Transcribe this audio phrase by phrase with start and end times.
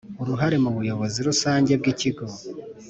[0.21, 2.25] Uruhare mu buyobozi rusange bw ikigo